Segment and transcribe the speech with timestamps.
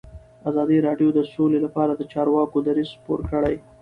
[0.49, 3.55] ازادي راډیو د سوله لپاره د چارواکو دریځ خپور کړی.